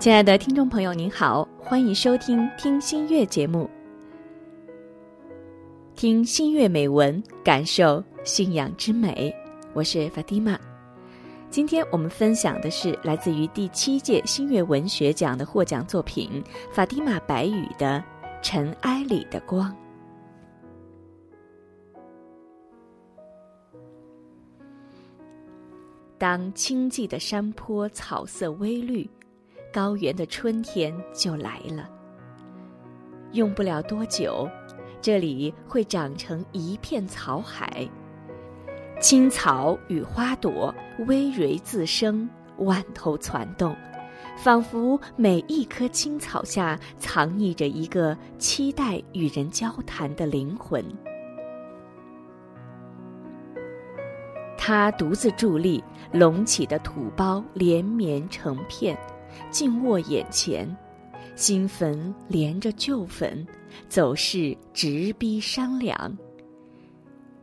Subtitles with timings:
[0.00, 3.68] 亲爱的听众朋友，您好，欢迎收听《听心月》节目，
[5.94, 9.30] 听心月美文，感受信仰之美。
[9.74, 10.58] 我是法蒂玛。
[11.50, 18.02] 今天我们分享的是来自于第七届新月文学奖的获奖作品法蒂玛白羽的
[18.40, 19.70] 《尘埃里的光》。
[26.16, 29.06] 当清寂的山坡草色微绿，
[29.72, 31.88] 高原的春天就来了。
[33.32, 34.48] 用不了多久，
[35.00, 37.88] 这里会长成一片草海，
[39.00, 43.74] 青草与花朵葳蕤自生，万头攒动，
[44.36, 50.84] 仿佛每一棵青草下藏匿着一个期待与人交谈的灵魂。
[54.58, 58.98] 他独自伫立，隆起的土包连绵成片，
[59.50, 60.68] 静卧眼前，
[61.34, 63.46] 新坟连着旧坟，
[63.88, 66.16] 走势直逼山梁。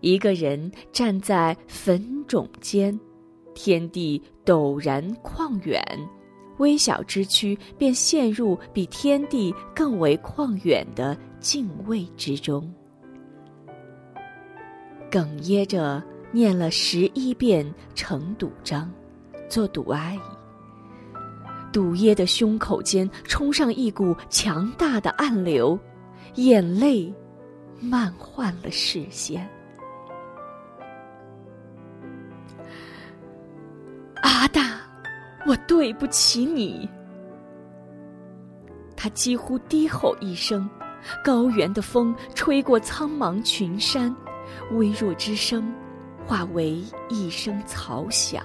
[0.02, 3.00] 一个人站在坟冢间，
[3.54, 5.82] 天地陡然旷远，
[6.58, 12.72] 微小之躯便陷入比天地更为旷远的敬畏之中，
[15.12, 16.04] 哽咽着。
[16.30, 17.66] 念了十一遍
[17.96, 18.92] 成堵章，
[19.48, 20.20] 做堵阿姨。
[21.72, 25.78] 堵耶的胸口间冲上一股强大的暗流，
[26.36, 27.14] 眼泪
[27.80, 29.48] 漫换了视线。
[34.24, 34.82] 阿大，
[35.46, 36.90] 我对不起你。
[38.96, 40.70] 他几乎低吼一声，
[41.24, 44.16] 高原的风吹过苍茫群山，
[44.72, 45.72] 微弱之声。
[46.26, 48.44] 化为一声嘈响。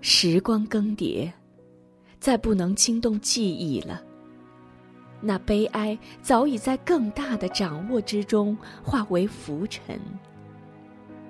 [0.00, 1.30] 时光更迭，
[2.18, 4.02] 再不能惊动记忆了。
[5.20, 10.00] 那悲哀早已在更大的掌握之中化为浮尘。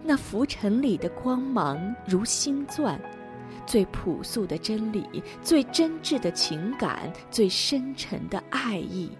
[0.04, 3.00] 那浮尘里的光芒如星钻，
[3.66, 5.04] 最朴素的真理，
[5.42, 9.10] 最真挚的情感，最深沉的爱意，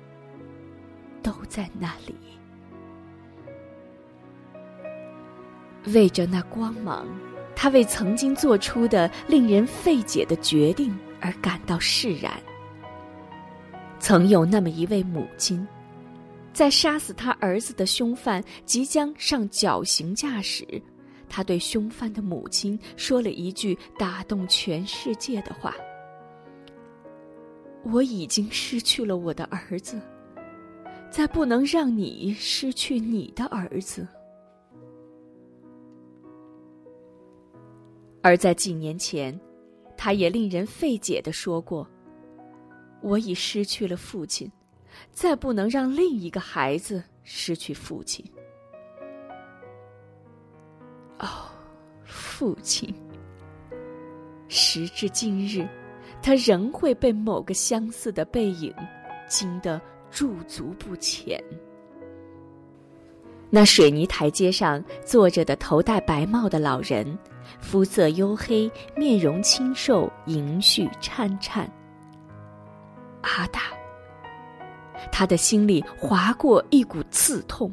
[1.22, 2.14] 都在那里。
[5.86, 7.06] 为着那光芒，
[7.56, 12.32] 他为曾经做出的令人费解的决定而感到释然。
[13.98, 15.66] 曾有那么一位母亲，
[16.52, 20.66] 在杀死他儿子的凶犯即将上绞刑架时，
[21.28, 25.74] 他对凶犯的母亲说了一句打动全世界的话
[27.84, 30.00] ：“我已经失去了我的儿子，
[31.10, 34.06] 再不能让你失去你的儿子。”
[38.22, 39.38] 而在几年前，
[39.96, 41.88] 他也令人费解的说过
[43.00, 44.50] ：“我已失去了父亲，
[45.10, 48.24] 再不能让另一个孩子失去父亲。”
[51.18, 51.26] 哦，
[52.04, 52.94] 父亲！
[54.48, 55.66] 时至今日，
[56.22, 58.74] 他仍会被某个相似的背影
[59.28, 59.80] 惊得
[60.10, 61.42] 驻足不前。
[63.50, 67.18] 那水泥台阶上坐着的头戴白帽的老人。
[67.58, 71.70] 肤色黝黑，面容清瘦，银絮颤颤。
[73.22, 73.62] 阿达，
[75.10, 77.70] 他的心里划过一股刺痛。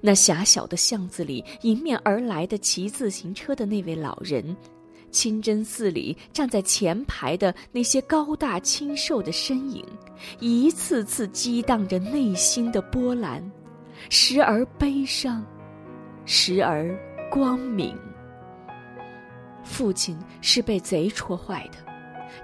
[0.00, 4.54] 那狭小的巷子里，迎面而来的骑自行车的那位老人，
[5.10, 9.84] 清真寺里站在前排的那些高大清瘦的身影，
[10.38, 13.50] 一次次激荡着内心的波澜，
[14.08, 15.44] 时而悲伤，
[16.24, 16.98] 时而
[17.30, 17.96] 光明。
[19.62, 21.78] 父亲是被贼戳坏的，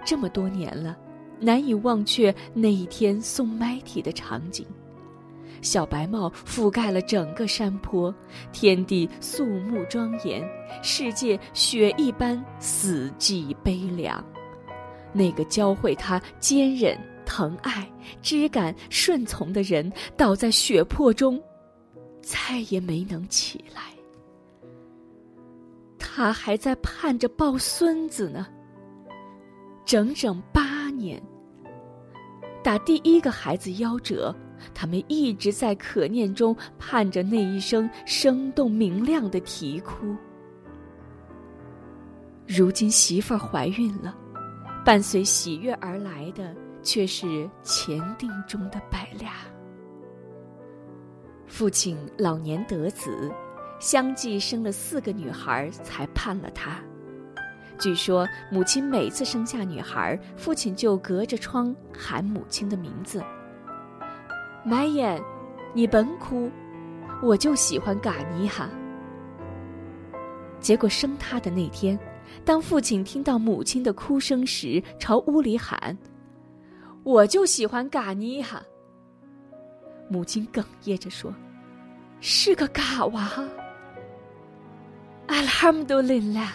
[0.05, 0.97] 这么多年了，
[1.41, 4.67] 难以忘却那一天送麦体的场景。
[5.63, 8.15] 小白帽覆盖了整个山坡，
[8.53, 10.47] 天地肃穆庄严，
[10.83, 14.23] 世界雪一般死寂悲凉。
[15.13, 17.91] 那个教会他坚忍、疼爱、
[18.21, 21.43] 知感、顺从的人，倒在血泊中，
[22.27, 23.83] 再也没能起来。
[25.97, 28.49] 他还在盼着抱孙子呢。
[29.85, 31.23] 整整八年，
[32.65, 34.35] 打第一个孩子夭折，
[34.75, 40.17] 他们一直在可念中盼着那一声生动明亮的啼哭。
[42.49, 44.17] 如今媳妇儿怀孕了，
[44.85, 46.53] 伴随喜悦而来的
[46.83, 49.35] 却是前定中的百俩。
[51.47, 53.33] 父亲老年得子。
[53.79, 56.79] 相继生了四个女孩，才判了他。
[57.79, 63.23] 据说母亲每次生下女孩，父亲就隔着窗喊母亲的名字
[64.65, 65.23] ：“买眼，
[65.75, 66.51] 你甭哭，
[67.23, 68.71] 我就喜欢嘎尼哈。”
[70.59, 71.99] 结果生他的那天，
[72.47, 75.97] 当父亲听到母亲的哭声时，朝屋里喊
[77.05, 78.63] ：“我就喜欢嘎尼哈。”
[80.09, 81.35] 母亲哽咽着说
[82.21, 83.45] ：“是个嘎娃。”
[85.27, 86.53] 阿拉哈姆多林拉，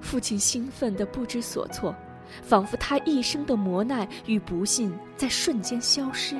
[0.00, 1.94] 父亲兴奋的不知所措，
[2.42, 6.36] 仿佛他一生的磨难与不幸在瞬间消失，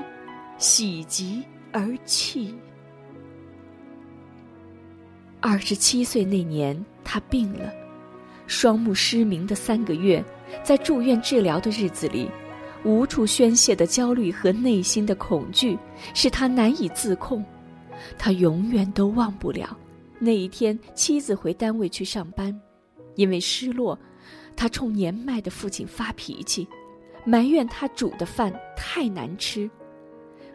[0.56, 2.54] 喜极而泣。
[5.40, 7.70] 二十七岁那年，他病了，
[8.46, 10.24] 双目失明的三个月，
[10.62, 12.30] 在住院治疗的日子里，
[12.84, 15.78] 无处宣泄的焦虑和内心的恐惧
[16.12, 17.44] 使他难以自控。
[18.18, 19.76] 他永远都忘不了
[20.18, 22.58] 那一天，妻子回单位去上班，
[23.14, 23.98] 因为失落，
[24.54, 26.68] 他冲年迈的父亲发脾气，
[27.24, 29.70] 埋怨他煮的饭太难吃。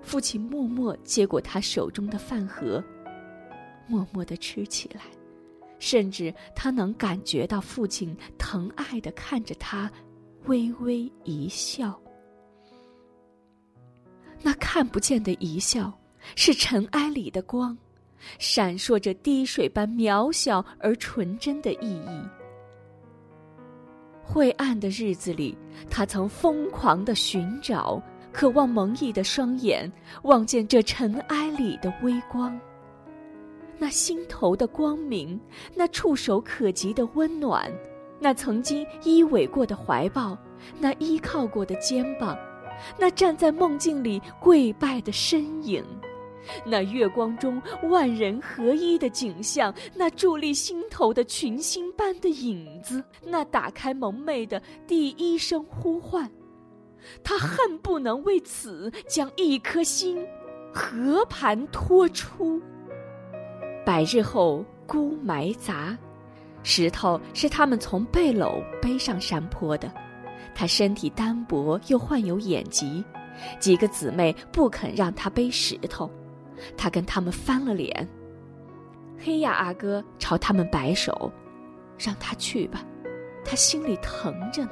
[0.02, 2.84] 父亲默默接过他手中的饭盒。
[3.88, 5.02] 默默的吃起来，
[5.80, 9.92] 甚至他能感觉到父亲疼爱的看着他，
[10.46, 12.00] 微微一笑。
[14.42, 15.92] 那看不见的一笑，
[16.36, 17.78] 是尘埃里的光，
[18.38, 22.22] 闪烁着滴水般渺小而纯真的意义。
[24.24, 25.58] 晦暗的日子里，
[25.90, 28.02] 他曾疯狂的寻找，
[28.32, 29.92] 渴望蒙翳的双眼
[30.22, 32.60] 望见这尘埃里的微光。
[33.78, 35.40] 那心头的光明，
[35.74, 37.72] 那触手可及的温暖，
[38.20, 40.38] 那曾经依偎过的怀抱，
[40.78, 42.38] 那依靠过的肩膀，
[42.98, 45.84] 那站在梦境里跪拜的身影，
[46.66, 56.30] 那月光中万人合一的景象，那伫立心头的群星般的影子，那打开蒙昧的第一声呼唤，
[57.24, 60.26] 他恨不能为此将一颗心
[60.74, 62.62] 和盘托出。
[63.86, 65.98] 百日后，孤埋杂，
[66.64, 69.92] 石头是他们从背篓背上山坡的。
[70.54, 73.04] 他身体单薄，又患有眼疾，
[73.60, 76.10] 几个姊妹不肯让他背石头，
[76.78, 78.08] 他跟他们翻了脸。
[79.18, 81.32] 黑亚阿哥朝他们摆手，
[81.98, 82.84] 让他去吧，
[83.44, 84.72] 他心里疼着呢。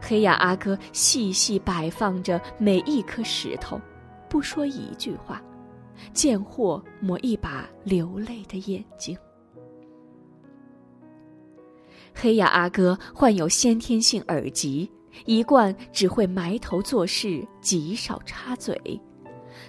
[0.00, 3.80] 黑亚阿哥细细摆放着每一颗石头，
[4.28, 5.42] 不说一句话。
[6.12, 9.18] 贱货抹一把流泪的眼睛。
[12.20, 14.90] 黑雅阿哥患有先天性耳疾，
[15.24, 18.76] 一贯只会埋头做事，极少插嘴。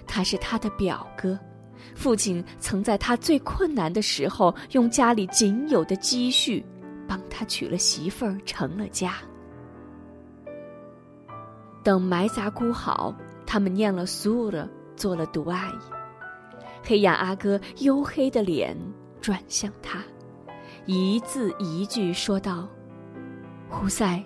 [0.04, 1.38] 他是他的表哥，
[1.94, 6.64] 父亲曾在他最困难的时候，用家里仅有的积蓄，
[7.06, 9.14] 帮他娶了媳妇儿，成了家。
[11.84, 13.14] 等埋杂姑好，
[13.46, 15.70] 他们念了苏了，做了独爱。
[16.82, 18.76] 黑雅阿哥黝黑的脸
[19.20, 20.02] 转向他，
[20.86, 22.68] 一字一句说道
[23.68, 24.22] ：“胡塞，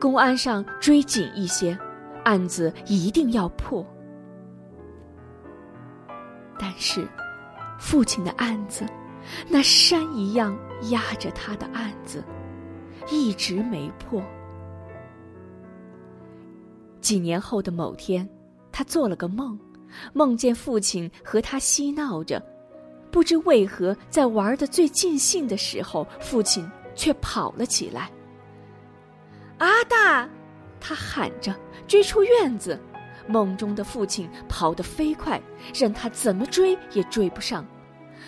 [0.00, 1.78] 公安上追紧一些，
[2.24, 3.86] 案子一定要破。”
[6.58, 7.06] 但是，
[7.78, 8.84] 父亲的案子，
[9.48, 10.56] 那山一样
[10.90, 12.24] 压着他的案子，
[13.10, 14.22] 一直没破。
[17.00, 18.28] 几年后的某天，
[18.72, 19.58] 他做了个梦。
[20.12, 22.44] 梦见父亲和他嬉闹着，
[23.16, 28.10] 不知为何，在玩的最尽兴的时候，父亲却跑了起来。
[29.56, 30.28] 阿大，
[30.78, 31.56] 他喊着
[31.88, 32.78] 追出院子。
[33.26, 35.40] 梦中的父亲跑得飞快，
[35.74, 37.66] 任他怎么追也追不上。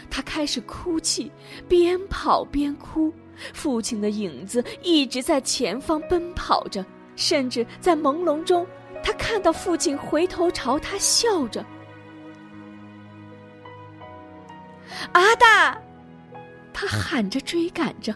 [0.08, 1.30] 他开始哭泣，
[1.68, 3.12] 边跑边哭。
[3.52, 6.82] 父亲的影子一直在前方奔跑着，
[7.14, 8.66] 甚至在朦胧中。
[9.02, 11.62] 他看到父亲回头朝他笑着，
[15.12, 15.80] 阿大，
[16.72, 18.14] 他喊着追赶着，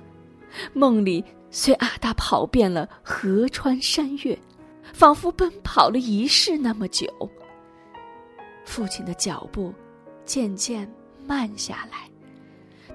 [0.72, 4.38] 梦里随阿大跑遍了河川山岳，
[4.92, 7.06] 仿佛奔跑了一世那么久。
[8.64, 9.74] 父亲的脚步
[10.24, 10.90] 渐渐
[11.26, 12.08] 慢下来，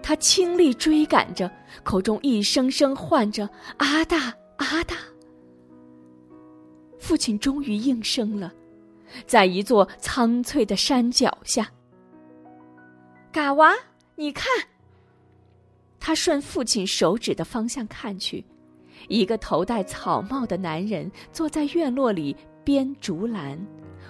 [0.02, 1.52] 他倾力追赶着，
[1.84, 4.96] 口中一声声唤着阿大阿大。
[7.00, 8.52] 父亲终于应声了，
[9.26, 11.70] 在一座苍翠的山脚下。
[13.32, 13.74] 嘎娃，
[14.16, 14.46] 你看。
[16.00, 18.44] 他顺父亲手指的方向看去，
[19.10, 23.60] 一个头戴草帽的男人坐在院落里编竹篮，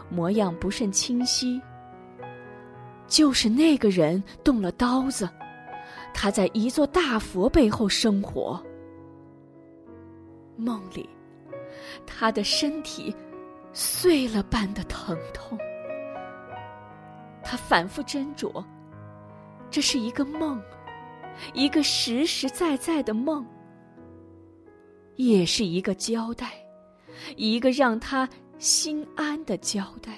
[0.10, 1.60] 模样不甚清晰。
[3.08, 5.28] 就是那个人动了刀子，
[6.14, 8.62] 他在一座大佛背后生活。
[10.56, 11.10] 梦里，
[12.06, 13.16] 他的身体
[13.74, 15.58] 碎了般的疼痛。
[17.44, 18.64] 他反复斟酌，
[19.70, 20.62] 这是一个梦，
[21.54, 23.46] 一个实实在在的梦，
[25.16, 26.52] 也是一个交代，
[27.36, 30.18] 一个让他心安的交代。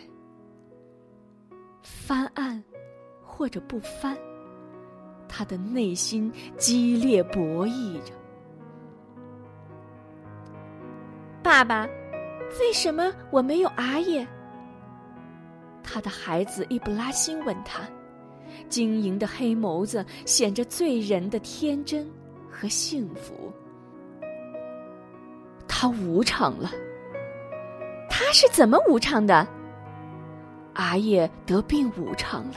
[1.81, 2.63] 翻案，
[3.23, 4.17] 或者不翻，
[5.27, 8.13] 他的内心激烈博弈着。
[11.43, 11.87] 爸爸，
[12.59, 14.25] 为什么我没有阿爷？
[15.83, 17.81] 他的孩子伊布拉辛问他，
[18.67, 22.09] 晶莹的黑眸子显着醉人的天真
[22.49, 23.51] 和幸福。
[25.67, 26.71] 他无常了。
[28.09, 29.47] 他是怎么无常的？
[30.73, 32.55] 阿叶得病无常了。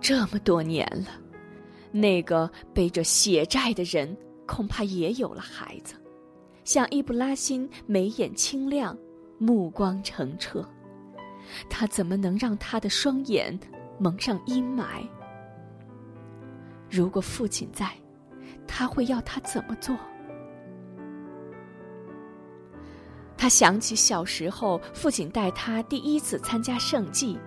[0.00, 1.08] 这么多年了，
[1.90, 4.16] 那个背着血债的人
[4.46, 5.94] 恐怕也有了孩子。
[6.64, 8.96] 像伊布拉辛眉眼清亮，
[9.38, 10.66] 目光澄澈，
[11.68, 13.58] 他怎么能让他的双眼
[13.98, 15.06] 蒙上阴霾？
[16.90, 17.90] 如果父亲在，
[18.66, 19.96] 他会要他怎么做？
[23.36, 27.38] 他想起小时候，父亲带他第一次参加圣祭，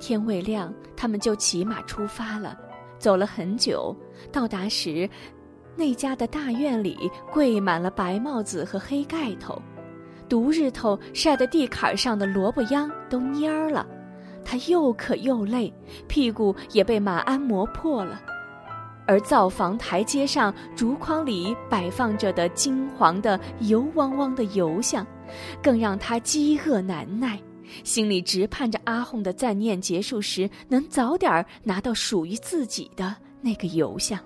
[0.00, 2.58] 天未亮，他们就骑马出发了，
[2.98, 3.94] 走了很久，
[4.32, 5.08] 到达时，
[5.76, 9.60] 那家的大院里跪满了白帽子和黑盖头，
[10.28, 13.86] 毒日头晒得地坎上的萝卜秧都蔫儿了，
[14.44, 15.72] 他又渴又累，
[16.06, 18.20] 屁股也被马鞍磨破了。
[19.06, 25.06] 而灶房台阶上竹筐里摆放着的金黄的油汪汪的油香，
[25.62, 27.40] 更让他饥饿难耐，
[27.84, 34.18] 心里直盼着阿訇的赞念结束时能早点拿到属于自己的那个油香。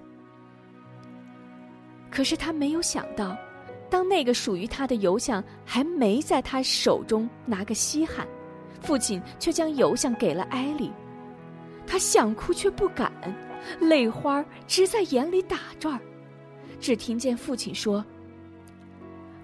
[2.11, 3.37] 可是他没有想到，
[3.93, 8.27] 当那个属于他的油箱还没在他手中拿个稀罕，
[8.81, 10.91] 父亲却将油箱给了艾莉，
[11.87, 13.13] 他想哭却不敢。
[13.79, 16.01] 泪花直在眼里打转儿，
[16.81, 18.03] 只听见父亲说：“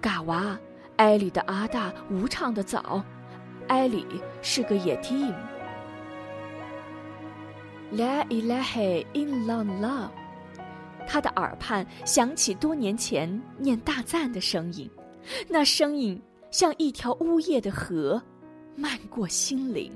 [0.00, 0.58] 嘎娃，
[0.96, 3.04] 埃里的阿大无唱的早，
[3.66, 4.06] 埃里
[4.40, 5.30] 是个野丁。
[7.92, 10.08] ”La ilaha illallah，
[11.08, 14.88] 他的耳畔响起多年前念大赞的声音，
[15.48, 18.22] 那声音像一条呜咽的河，
[18.76, 19.90] 漫过心灵。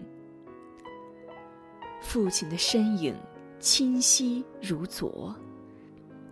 [2.00, 3.14] 父亲的身影。
[3.60, 5.32] 清晰如昨，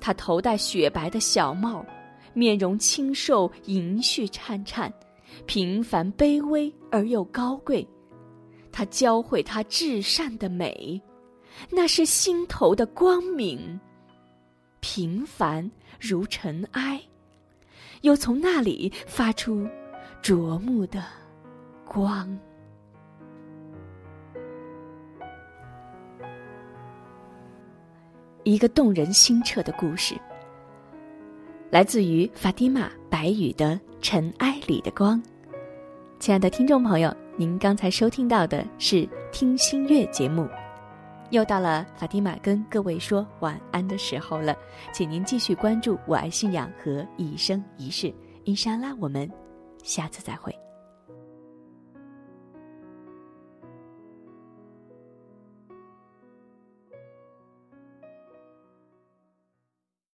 [0.00, 1.86] 他头戴雪白的小帽，
[2.34, 4.92] 面容清瘦，银絮颤颤，
[5.46, 7.86] 平凡卑微而又高贵。
[8.72, 11.00] 他教会他至善的美，
[11.70, 13.80] 那是心头的光明。
[14.80, 15.70] 平凡
[16.00, 17.00] 如尘埃，
[18.00, 19.68] 又从那里发出
[20.22, 21.04] 灼目的
[21.84, 22.38] 光。
[28.42, 30.16] 一个动人心彻的故事，
[31.70, 35.22] 来自于法蒂玛白羽的《尘埃里的光》。
[36.18, 40.48] 亲爱的听众朋友，您刚才收听到的是听心悦节目，
[41.30, 44.54] 又到了法蒂玛跟各位说晚安的时候了，
[44.92, 48.12] 请您继续关注我爱信仰和一生一世，
[48.44, 49.30] 伊莎拉，我们
[49.82, 50.52] 下次再会。